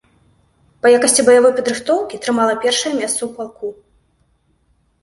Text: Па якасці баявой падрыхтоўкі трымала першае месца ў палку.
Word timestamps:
Па 0.85 0.91
якасці 0.97 1.25
баявой 1.27 1.53
падрыхтоўкі 1.59 2.21
трымала 2.25 2.53
першае 2.65 2.93
месца 3.01 3.15
ў 3.15 3.31
палку. 3.39 3.73